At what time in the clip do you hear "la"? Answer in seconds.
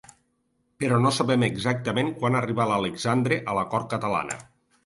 3.59-3.67